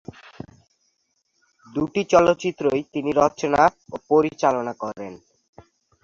দুটি 1.67 2.01
চলচ্চিত্রই 2.11 2.81
তিনি 2.93 3.11
রচনা 3.21 3.61
ও 3.93 3.95
পরিচালনা 4.09 4.73
করেন। 4.83 5.13